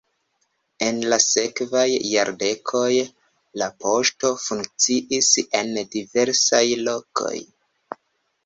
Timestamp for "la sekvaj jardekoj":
1.11-2.89